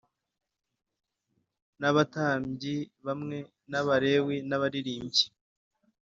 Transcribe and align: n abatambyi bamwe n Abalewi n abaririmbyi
n 1.79 1.81
abatambyi 1.89 2.75
bamwe 3.05 3.37
n 3.71 3.73
Abalewi 3.81 4.37
n 4.49 4.51
abaririmbyi 4.57 5.25